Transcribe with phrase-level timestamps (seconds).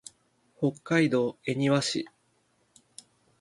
[0.57, 2.07] 北海道恵庭市